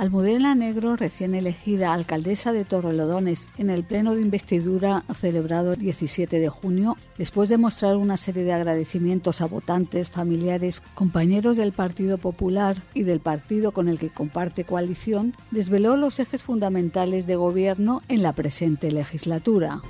[0.00, 6.40] Almudena Negro, recién elegida alcaldesa de Torrelodones en el pleno de investidura celebrado el 17
[6.40, 12.16] de junio, después de mostrar una serie de agradecimientos a votantes, familiares, compañeros del Partido
[12.16, 18.00] Popular y del partido con el que comparte coalición, desveló los ejes fundamentales de gobierno
[18.08, 19.82] en la presente legislatura.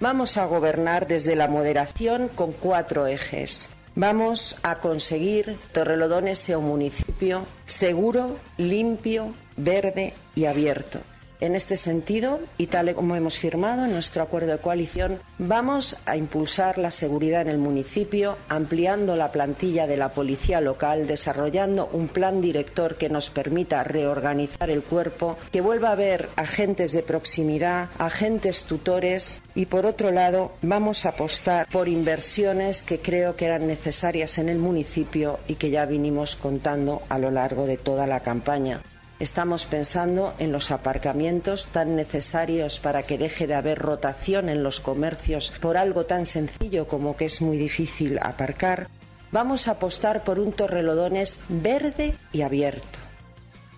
[0.00, 3.73] Vamos a gobernar desde la moderación con cuatro ejes.
[3.96, 10.98] Vamos a conseguir Torrelodones sea un municipio seguro, limpio, verde y abierto.
[11.44, 16.16] En este sentido, y tal como hemos firmado en nuestro acuerdo de coalición, vamos a
[16.16, 22.08] impulsar la seguridad en el municipio, ampliando la plantilla de la policía local, desarrollando un
[22.08, 27.90] plan director que nos permita reorganizar el cuerpo, que vuelva a haber agentes de proximidad,
[27.98, 33.66] agentes tutores y, por otro lado, vamos a apostar por inversiones que creo que eran
[33.66, 38.20] necesarias en el municipio y que ya vinimos contando a lo largo de toda la
[38.20, 38.80] campaña.
[39.20, 44.80] Estamos pensando en los aparcamientos tan necesarios para que deje de haber rotación en los
[44.80, 48.88] comercios por algo tan sencillo como que es muy difícil aparcar.
[49.30, 52.98] Vamos a apostar por un Torrelodones verde y abierto.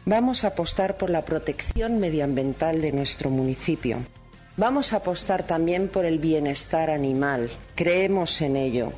[0.07, 3.99] Vamos a apostar por la protección medioambiental de nuestro municipio.
[4.57, 7.51] Vamos a apostar también por el bienestar animal.
[7.75, 8.93] Creemos en ello.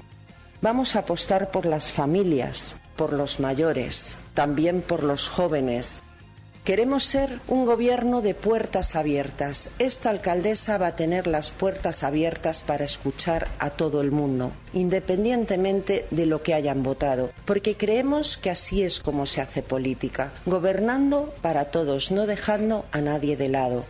[0.62, 6.02] Vamos a apostar por las familias, por los mayores, también por los jóvenes,
[6.68, 9.70] Queremos ser un gobierno de puertas abiertas.
[9.78, 16.04] Esta alcaldesa va a tener las puertas abiertas para escuchar a todo el mundo, independientemente
[16.10, 21.34] de lo que hayan votado, porque creemos que así es como se hace política, gobernando
[21.40, 23.86] para todos, no dejando a nadie de lado.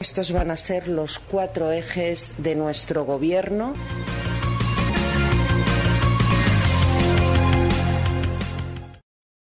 [0.00, 3.74] Estos van a ser los cuatro ejes de nuestro gobierno.